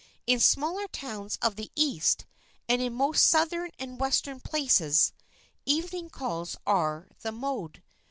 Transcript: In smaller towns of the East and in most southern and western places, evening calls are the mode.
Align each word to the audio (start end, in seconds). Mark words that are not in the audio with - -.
In 0.25 0.39
smaller 0.39 0.87
towns 0.87 1.37
of 1.43 1.57
the 1.57 1.71
East 1.75 2.25
and 2.67 2.81
in 2.81 2.91
most 2.91 3.23
southern 3.23 3.69
and 3.77 3.99
western 3.99 4.39
places, 4.39 5.13
evening 5.63 6.09
calls 6.09 6.57
are 6.65 7.09
the 7.21 7.31
mode. 7.31 7.83